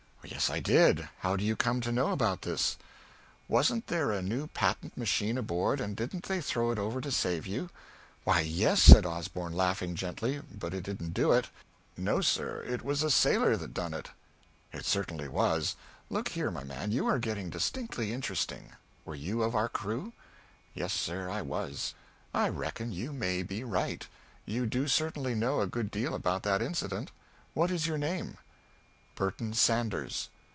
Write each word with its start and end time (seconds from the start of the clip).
"Yes, 0.23 0.49
I 0.51 0.59
did. 0.59 1.07
How 1.19 1.35
do 1.35 1.43
you 1.43 1.55
come 1.55 1.81
to 1.81 1.91
know 1.91 2.11
about 2.11 2.45
it?" 2.47 2.75
"Wasn't 3.47 3.87
there 3.87 4.11
a 4.11 4.21
new 4.21 4.47
patent 4.47 4.95
machine 4.97 5.37
aboard, 5.37 5.79
and 5.81 5.95
didn't 5.95 6.23
they 6.25 6.41
throw 6.41 6.71
it 6.71 6.79
over 6.79 7.01
to 7.01 7.11
save 7.11 7.45
you?" 7.45 7.69
"Why, 8.23 8.39
yes," 8.41 8.81
said 8.81 9.05
Osborn, 9.05 9.53
laughing 9.53 9.93
gently, 9.95 10.41
"but 10.51 10.73
it 10.73 10.83
didn't 10.83 11.13
do 11.13 11.31
it." 11.31 11.49
"No, 11.97 12.21
sir, 12.21 12.63
it 12.63 12.81
was 12.83 13.03
a 13.03 13.11
sailor 13.11 13.55
that 13.57 13.73
done 13.73 13.93
it." 13.93 14.09
"It 14.71 14.85
certainly 14.85 15.27
was. 15.27 15.75
Look 16.09 16.29
here, 16.29 16.49
my 16.51 16.63
man, 16.63 16.91
you 16.91 17.05
are 17.07 17.19
getting 17.19 17.49
distinctly 17.49 18.13
interesting. 18.13 18.71
Were 19.05 19.15
you 19.15 19.43
of 19.43 19.53
our 19.55 19.69
crew?" 19.69 20.13
"Yes, 20.73 20.93
sir, 20.93 21.29
I 21.29 21.41
was." 21.43 21.93
"I 22.33 22.47
reckon 22.49 22.91
you 22.91 23.11
may 23.11 23.43
be 23.43 23.63
right. 23.63 24.07
You 24.45 24.65
do 24.65 24.87
certainly 24.87 25.35
know 25.35 25.61
a 25.61 25.67
good 25.67 25.91
deal 25.91 26.13
about 26.15 26.41
that 26.43 26.61
incident. 26.63 27.11
What 27.53 27.69
is 27.69 27.85
your 27.87 27.97
name?" 27.97 28.37
"Burton 29.13 29.53
Sanders." 29.53 30.29